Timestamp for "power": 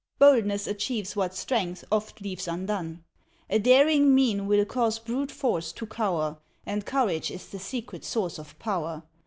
8.57-9.03